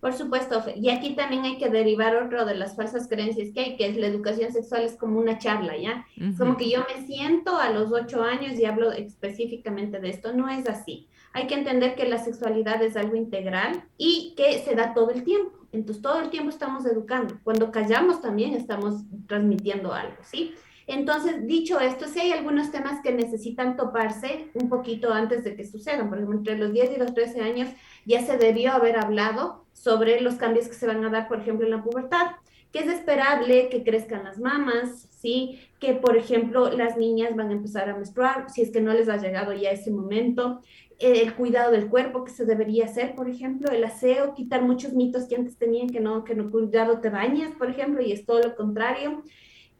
Por 0.00 0.14
supuesto, 0.14 0.62
y 0.76 0.88
aquí 0.88 1.14
también 1.14 1.44
hay 1.44 1.58
que 1.58 1.68
derivar 1.68 2.16
otro 2.16 2.46
de 2.46 2.54
las 2.54 2.74
falsas 2.74 3.06
creencias 3.06 3.50
que 3.52 3.60
hay, 3.60 3.76
que 3.76 3.86
es 3.86 3.96
la 3.98 4.06
educación 4.06 4.50
sexual 4.50 4.82
es 4.82 4.96
como 4.96 5.18
una 5.18 5.38
charla, 5.38 5.76
¿ya? 5.76 6.06
Como 6.38 6.56
que 6.56 6.70
yo 6.70 6.80
me 6.88 7.06
siento 7.06 7.58
a 7.58 7.68
los 7.68 7.92
ocho 7.92 8.22
años 8.22 8.58
y 8.58 8.64
hablo 8.64 8.92
específicamente 8.92 10.00
de 10.00 10.08
esto, 10.08 10.32
no 10.32 10.48
es 10.48 10.66
así. 10.66 11.06
Hay 11.34 11.46
que 11.46 11.54
entender 11.54 11.94
que 11.96 12.08
la 12.08 12.16
sexualidad 12.16 12.82
es 12.82 12.96
algo 12.96 13.14
integral 13.14 13.84
y 13.98 14.34
que 14.36 14.58
se 14.60 14.74
da 14.74 14.94
todo 14.94 15.10
el 15.10 15.22
tiempo. 15.22 15.58
Entonces, 15.72 16.02
todo 16.02 16.20
el 16.20 16.30
tiempo 16.30 16.48
estamos 16.48 16.86
educando. 16.86 17.38
Cuando 17.44 17.70
callamos 17.70 18.20
también 18.20 18.54
estamos 18.54 19.02
transmitiendo 19.28 19.92
algo, 19.92 20.16
¿sí? 20.22 20.54
Entonces, 20.86 21.46
dicho 21.46 21.78
esto, 21.78 22.06
sí 22.08 22.18
hay 22.18 22.32
algunos 22.32 22.72
temas 22.72 23.00
que 23.00 23.12
necesitan 23.12 23.76
toparse 23.76 24.48
un 24.54 24.68
poquito 24.68 25.12
antes 25.12 25.44
de 25.44 25.54
que 25.54 25.64
sucedan. 25.64 26.08
Por 26.08 26.18
ejemplo, 26.18 26.38
entre 26.38 26.58
los 26.58 26.72
10 26.72 26.96
y 26.96 26.98
los 26.98 27.14
13 27.14 27.42
años 27.42 27.68
ya 28.04 28.22
se 28.22 28.38
debió 28.38 28.72
haber 28.72 28.98
hablado 28.98 29.59
sobre 29.72 30.20
los 30.20 30.34
cambios 30.34 30.68
que 30.68 30.74
se 30.74 30.86
van 30.86 31.04
a 31.04 31.10
dar, 31.10 31.28
por 31.28 31.40
ejemplo, 31.40 31.66
en 31.66 31.72
la 31.72 31.82
pubertad, 31.82 32.32
que 32.72 32.80
es 32.80 32.88
esperable 32.88 33.68
que 33.68 33.82
crezcan 33.82 34.24
las 34.24 34.38
mamas, 34.38 35.08
¿sí? 35.10 35.60
Que, 35.80 35.94
por 35.94 36.16
ejemplo, 36.16 36.70
las 36.70 36.96
niñas 36.96 37.34
van 37.34 37.50
a 37.50 37.54
empezar 37.54 37.88
a 37.88 37.96
menstruar, 37.96 38.50
si 38.50 38.62
es 38.62 38.70
que 38.70 38.80
no 38.80 38.92
les 38.92 39.08
ha 39.08 39.16
llegado 39.16 39.52
ya 39.52 39.70
ese 39.70 39.90
momento, 39.90 40.60
el 40.98 41.34
cuidado 41.34 41.72
del 41.72 41.88
cuerpo 41.88 42.24
que 42.24 42.30
se 42.30 42.44
debería 42.44 42.84
hacer, 42.84 43.14
por 43.14 43.28
ejemplo, 43.28 43.70
el 43.70 43.82
aseo, 43.82 44.34
quitar 44.34 44.62
muchos 44.62 44.92
mitos 44.92 45.24
que 45.24 45.34
antes 45.34 45.56
tenían 45.56 45.88
que 45.88 46.00
no, 46.00 46.24
que 46.24 46.34
no 46.34 46.50
cuidado 46.50 47.00
te 47.00 47.08
bañas, 47.08 47.52
por 47.56 47.70
ejemplo, 47.70 48.02
y 48.02 48.12
es 48.12 48.26
todo 48.26 48.40
lo 48.40 48.54
contrario 48.54 49.22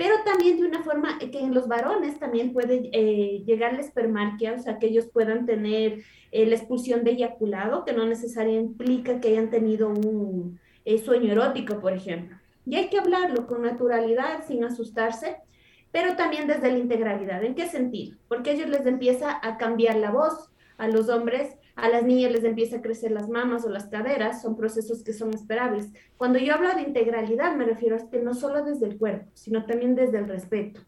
pero 0.00 0.14
también 0.24 0.58
de 0.58 0.66
una 0.66 0.82
forma 0.82 1.18
que 1.18 1.40
en 1.40 1.52
los 1.52 1.68
varones 1.68 2.18
también 2.18 2.54
puede 2.54 2.88
eh, 2.90 3.42
llegar 3.44 3.74
la 3.74 3.80
espermarquia, 3.80 4.54
o 4.54 4.58
sea, 4.58 4.78
que 4.78 4.86
ellos 4.86 5.10
puedan 5.12 5.44
tener 5.44 6.02
eh, 6.32 6.46
la 6.46 6.56
expulsión 6.56 7.04
de 7.04 7.10
eyaculado, 7.10 7.84
que 7.84 7.92
no 7.92 8.06
necesariamente 8.06 8.70
implica 8.70 9.20
que 9.20 9.28
hayan 9.28 9.50
tenido 9.50 9.90
un 9.90 10.58
eh, 10.86 10.96
sueño 10.96 11.30
erótico, 11.30 11.80
por 11.80 11.92
ejemplo. 11.92 12.38
Y 12.64 12.76
hay 12.76 12.88
que 12.88 12.98
hablarlo 12.98 13.46
con 13.46 13.60
naturalidad, 13.60 14.42
sin 14.48 14.64
asustarse, 14.64 15.36
pero 15.92 16.16
también 16.16 16.46
desde 16.46 16.72
la 16.72 16.78
integralidad. 16.78 17.44
¿En 17.44 17.54
qué 17.54 17.68
sentido? 17.68 18.16
Porque 18.26 18.52
ellos 18.52 18.70
les 18.70 18.86
empieza 18.86 19.38
a 19.42 19.58
cambiar 19.58 19.96
la 19.96 20.12
voz 20.12 20.49
a 20.80 20.88
los 20.88 21.08
hombres 21.10 21.56
a 21.76 21.88
las 21.88 22.04
niñas 22.04 22.32
les 22.32 22.44
empieza 22.44 22.76
a 22.76 22.82
crecer 22.82 23.10
las 23.10 23.28
mamas 23.28 23.64
o 23.64 23.70
las 23.70 23.86
caderas, 23.86 24.42
son 24.42 24.56
procesos 24.56 25.02
que 25.02 25.12
son 25.12 25.32
esperables. 25.32 25.90
Cuando 26.16 26.38
yo 26.38 26.54
hablo 26.54 26.74
de 26.74 26.82
integralidad, 26.82 27.56
me 27.56 27.64
refiero 27.64 27.96
a 27.96 28.10
que 28.10 28.20
no 28.20 28.34
solo 28.34 28.64
desde 28.64 28.86
el 28.86 28.98
cuerpo, 28.98 29.30
sino 29.34 29.64
también 29.64 29.94
desde 29.94 30.18
el 30.18 30.28
respeto. 30.28 30.80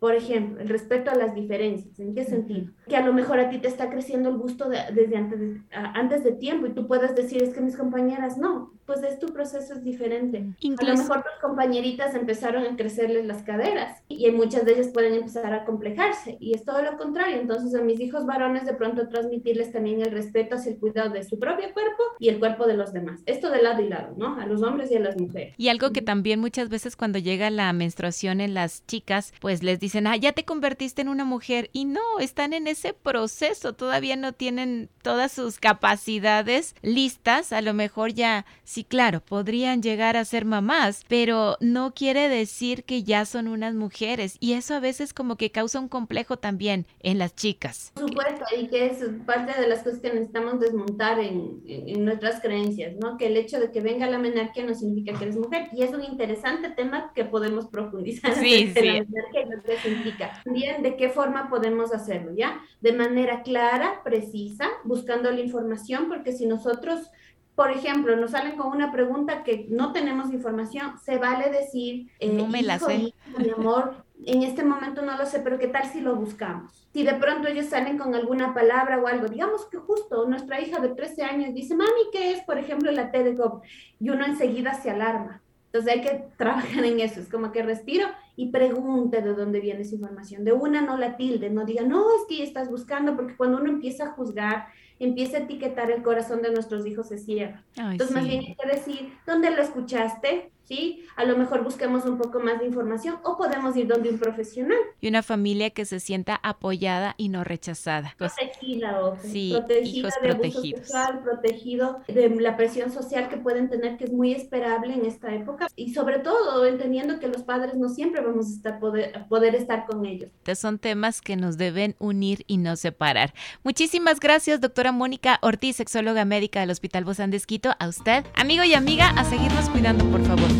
Por 0.00 0.14
ejemplo, 0.14 0.60
el 0.60 0.68
respeto 0.68 1.10
a 1.10 1.14
las 1.14 1.34
diferencias. 1.34 2.00
¿En 2.00 2.14
qué 2.14 2.24
sentido? 2.24 2.70
Que 2.88 2.96
a 2.96 3.04
lo 3.04 3.12
mejor 3.12 3.38
a 3.38 3.50
ti 3.50 3.58
te 3.58 3.68
está 3.68 3.90
creciendo 3.90 4.30
el 4.30 4.38
gusto 4.38 4.68
desde 4.68 5.16
antes 5.16 5.38
de, 5.38 5.60
antes 5.70 6.24
de 6.24 6.32
tiempo 6.32 6.66
y 6.66 6.70
tú 6.70 6.86
puedes 6.86 7.14
decir, 7.14 7.42
es 7.42 7.54
que 7.54 7.60
mis 7.60 7.76
compañeras 7.76 8.38
no, 8.38 8.72
pues 8.86 9.02
es 9.02 9.18
tu 9.18 9.28
proceso 9.28 9.74
es 9.74 9.84
diferente. 9.84 10.46
A 10.78 10.84
lo 10.84 10.96
mejor 10.96 11.22
tus 11.22 11.40
compañeritas 11.40 12.14
empezaron 12.14 12.64
a 12.64 12.76
crecerles 12.76 13.26
las 13.26 13.42
caderas 13.42 14.02
y 14.08 14.28
muchas 14.30 14.64
de 14.64 14.72
ellas 14.72 14.88
pueden 14.88 15.14
empezar 15.14 15.52
a 15.52 15.64
complejarse 15.64 16.38
y 16.40 16.54
es 16.54 16.64
todo 16.64 16.82
lo 16.82 16.96
contrario. 16.96 17.36
Entonces 17.38 17.74
a 17.78 17.84
mis 17.84 18.00
hijos 18.00 18.24
varones 18.24 18.64
de 18.64 18.74
pronto 18.74 19.06
transmitirles 19.08 19.70
también 19.70 20.00
el 20.00 20.10
respeto 20.10 20.56
hacia 20.56 20.72
el 20.72 20.78
cuidado 20.78 21.10
de 21.10 21.24
su 21.24 21.38
propio 21.38 21.72
cuerpo 21.74 22.02
y 22.18 22.30
el 22.30 22.38
cuerpo 22.38 22.66
de 22.66 22.74
los 22.74 22.92
demás. 22.92 23.20
Esto 23.26 23.50
de 23.50 23.62
lado 23.62 23.82
y 23.82 23.88
lado, 23.88 24.14
¿no? 24.16 24.40
A 24.40 24.46
los 24.46 24.62
hombres 24.62 24.90
y 24.90 24.96
a 24.96 25.00
las 25.00 25.16
mujeres. 25.16 25.54
Y 25.58 25.68
algo 25.68 25.90
que 25.92 26.02
también 26.02 26.40
muchas 26.40 26.68
veces 26.70 26.96
cuando 26.96 27.18
llega 27.18 27.50
la 27.50 27.72
menstruación 27.72 28.40
en 28.40 28.54
las 28.54 28.86
chicas, 28.86 29.32
pues 29.40 29.62
les 29.62 29.78
dicen 29.78 29.89
dicen, 29.90 30.06
ah, 30.06 30.16
ya 30.16 30.32
te 30.32 30.44
convertiste 30.44 31.02
en 31.02 31.08
una 31.08 31.24
mujer 31.24 31.68
y 31.72 31.84
no, 31.84 32.00
están 32.20 32.52
en 32.52 32.68
ese 32.68 32.94
proceso, 32.94 33.72
todavía 33.72 34.14
no 34.14 34.32
tienen 34.32 34.88
todas 35.02 35.32
sus 35.32 35.58
capacidades 35.58 36.76
listas, 36.82 37.52
a 37.52 37.60
lo 37.60 37.74
mejor 37.74 38.12
ya, 38.12 38.46
sí, 38.62 38.84
claro, 38.84 39.20
podrían 39.20 39.82
llegar 39.82 40.16
a 40.16 40.24
ser 40.24 40.44
mamás, 40.44 41.04
pero 41.08 41.56
no 41.60 41.92
quiere 41.92 42.28
decir 42.28 42.84
que 42.84 43.02
ya 43.02 43.24
son 43.24 43.48
unas 43.48 43.74
mujeres 43.74 44.36
y 44.38 44.52
eso 44.52 44.74
a 44.74 44.80
veces 44.80 45.12
como 45.12 45.34
que 45.36 45.50
causa 45.50 45.80
un 45.80 45.88
complejo 45.88 46.36
también 46.36 46.86
en 47.00 47.18
las 47.18 47.34
chicas. 47.34 47.90
Por 47.94 48.08
supuesto, 48.08 48.44
y 48.56 48.68
que 48.68 48.86
es 48.86 48.98
parte 49.26 49.60
de 49.60 49.66
las 49.66 49.82
cosas 49.82 49.98
que 49.98 50.12
necesitamos 50.12 50.60
desmontar 50.60 51.18
en, 51.18 51.62
en 51.66 52.04
nuestras 52.04 52.40
creencias, 52.40 52.94
¿no? 52.96 53.16
Que 53.16 53.26
el 53.26 53.36
hecho 53.36 53.58
de 53.58 53.72
que 53.72 53.80
venga 53.80 54.06
la 54.06 54.18
menarquia 54.18 54.64
no 54.64 54.74
significa 54.74 55.18
que 55.18 55.24
eres 55.24 55.36
mujer 55.36 55.68
y 55.72 55.82
es 55.82 55.92
un 55.92 56.04
interesante 56.04 56.68
tema 56.70 57.12
que 57.12 57.24
podemos 57.24 57.66
profundizar. 57.66 58.34
Sí, 58.34 58.72
sí. 58.74 58.86
La 58.86 59.62
implica. 59.88 60.40
También 60.44 60.82
de 60.82 60.96
qué 60.96 61.08
forma 61.08 61.48
podemos 61.48 61.92
hacerlo, 61.92 62.32
¿ya? 62.34 62.60
De 62.80 62.92
manera 62.92 63.42
clara, 63.42 64.02
precisa, 64.02 64.68
buscando 64.84 65.30
la 65.30 65.40
información, 65.40 66.08
porque 66.08 66.32
si 66.32 66.46
nosotros, 66.46 67.10
por 67.54 67.70
ejemplo, 67.70 68.16
nos 68.16 68.32
salen 68.32 68.56
con 68.56 68.68
una 68.68 68.92
pregunta 68.92 69.42
que 69.42 69.66
no 69.68 69.92
tenemos 69.92 70.32
información, 70.32 70.98
se 71.04 71.18
vale 71.18 71.50
decir, 71.50 72.10
eh, 72.20 72.32
no 72.32 72.46
me 72.46 72.62
la 72.62 72.78
sé. 72.78 73.14
mi 73.38 73.50
amor, 73.50 74.04
en 74.26 74.42
este 74.42 74.64
momento 74.64 75.02
no 75.02 75.16
lo 75.16 75.26
sé, 75.26 75.40
pero 75.40 75.58
¿qué 75.58 75.68
tal 75.68 75.84
si 75.86 76.00
lo 76.00 76.14
buscamos? 76.16 76.88
Si 76.92 77.02
de 77.04 77.14
pronto 77.14 77.48
ellos 77.48 77.66
salen 77.66 77.98
con 77.98 78.14
alguna 78.14 78.52
palabra 78.52 78.98
o 78.98 79.06
algo, 79.06 79.28
digamos 79.28 79.66
que 79.66 79.78
justo 79.78 80.26
nuestra 80.26 80.60
hija 80.60 80.80
de 80.80 80.90
13 80.90 81.22
años 81.22 81.54
dice, 81.54 81.74
mami, 81.74 82.10
¿qué 82.12 82.32
es, 82.32 82.40
por 82.42 82.58
ejemplo, 82.58 82.90
la 82.92 83.10
T 83.10 83.22
de 83.22 83.34
Gob? 83.34 83.62
Y 83.98 84.10
uno 84.10 84.24
enseguida 84.24 84.74
se 84.74 84.90
alarma. 84.90 85.42
Entonces 85.72 85.92
hay 85.92 86.00
que 86.00 86.24
trabajar 86.36 86.84
en 86.84 86.98
eso, 86.98 87.20
es 87.20 87.28
como 87.28 87.52
que 87.52 87.62
respiro 87.62 88.08
y 88.34 88.50
pregunte 88.50 89.22
de 89.22 89.34
dónde 89.34 89.60
viene 89.60 89.82
esa 89.82 89.94
información. 89.94 90.44
De 90.44 90.52
una 90.52 90.82
no 90.82 90.96
la 90.96 91.16
tilde, 91.16 91.48
no 91.48 91.64
diga, 91.64 91.84
no, 91.84 92.06
es 92.16 92.26
que 92.28 92.42
estás 92.42 92.68
buscando, 92.68 93.14
porque 93.14 93.36
cuando 93.36 93.58
uno 93.58 93.68
empieza 93.68 94.06
a 94.06 94.10
juzgar, 94.12 94.66
empieza 94.98 95.36
a 95.36 95.40
etiquetar 95.42 95.90
el 95.92 96.02
corazón 96.02 96.42
de 96.42 96.50
nuestros 96.50 96.84
hijos 96.86 97.08
se 97.08 97.18
cierra. 97.18 97.64
Entonces 97.76 98.14
más 98.14 98.26
bien 98.26 98.40
hay 98.40 98.56
que 98.56 98.68
decir, 98.68 99.12
¿dónde 99.26 99.50
lo 99.50 99.62
escuchaste? 99.62 100.50
¿Sí? 100.70 101.04
A 101.16 101.24
lo 101.24 101.36
mejor 101.36 101.64
busquemos 101.64 102.04
un 102.06 102.16
poco 102.16 102.38
más 102.40 102.60
de 102.60 102.66
información 102.66 103.16
o 103.24 103.36
podemos 103.36 103.76
ir 103.76 103.88
donde 103.88 104.08
un 104.08 104.18
profesional. 104.18 104.78
Y 105.00 105.08
una 105.08 105.22
familia 105.22 105.70
que 105.70 105.84
se 105.84 105.98
sienta 105.98 106.38
apoyada 106.42 107.14
y 107.18 107.28
no 107.28 107.42
rechazada. 107.42 108.14
Protegida, 108.16 109.04
o 109.04 109.18
sí, 109.20 109.52
protegida 109.52 110.08
de 110.22 110.28
protegidos. 110.28 110.80
sexual, 110.80 111.22
protegido 111.22 112.00
de 112.06 112.30
la 112.30 112.56
presión 112.56 112.92
social 112.92 113.28
que 113.28 113.36
pueden 113.36 113.68
tener, 113.68 113.96
que 113.96 114.04
es 114.04 114.12
muy 114.12 114.32
esperable 114.32 114.94
en 114.94 115.04
esta 115.04 115.34
época. 115.34 115.66
Y 115.74 115.92
sobre 115.92 116.20
todo, 116.20 116.64
entendiendo 116.64 117.18
que 117.18 117.26
los 117.26 117.42
padres 117.42 117.74
no 117.74 117.88
siempre 117.88 118.20
vamos 118.20 118.46
a 118.46 118.50
estar 118.50 118.78
poder, 118.78 119.26
poder 119.28 119.56
estar 119.56 119.86
con 119.86 120.06
ellos. 120.06 120.30
Son 120.54 120.78
temas 120.78 121.20
que 121.20 121.36
nos 121.36 121.56
deben 121.56 121.96
unir 121.98 122.44
y 122.46 122.58
no 122.58 122.76
separar. 122.76 123.34
Muchísimas 123.64 124.20
gracias, 124.20 124.60
doctora 124.60 124.92
Mónica 124.92 125.38
Ortiz, 125.42 125.76
sexóloga 125.76 126.24
médica 126.24 126.60
del 126.60 126.70
Hospital 126.70 127.04
Bozán 127.04 127.30
de 127.30 127.40
A 127.78 127.88
usted, 127.88 128.24
amigo 128.36 128.62
y 128.62 128.74
amiga, 128.74 129.08
a 129.10 129.24
seguirnos 129.24 129.68
cuidando, 129.70 130.04
por 130.06 130.22
favor. 130.24 130.59